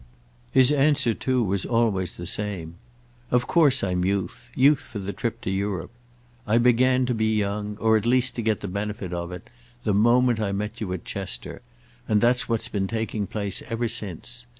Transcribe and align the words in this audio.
His 0.51 0.71
answer 0.71 1.13
too 1.13 1.43
was 1.43 1.63
always 1.63 2.15
the 2.17 2.25
same. 2.25 2.73
"Of 3.29 3.45
course 3.45 3.83
I'm 3.83 4.03
youth—youth 4.03 4.81
for 4.81 4.97
the 4.97 5.13
trip 5.13 5.41
to 5.41 5.51
Europe. 5.51 5.91
I 6.47 6.57
began 6.57 7.05
to 7.05 7.13
be 7.13 7.35
young, 7.35 7.77
or 7.79 7.97
at 7.97 8.07
least 8.07 8.35
to 8.37 8.41
get 8.41 8.61
the 8.61 8.67
benefit 8.67 9.13
of 9.13 9.31
it, 9.31 9.47
the 9.83 9.93
moment 9.93 10.39
I 10.39 10.53
met 10.53 10.81
you 10.81 10.91
at 10.93 11.05
Chester, 11.05 11.61
and 12.07 12.19
that's 12.19 12.49
what 12.49 12.61
has 12.61 12.67
been 12.69 12.87
taking 12.87 13.27
place 13.27 13.61
ever 13.69 13.87
since. 13.87 14.47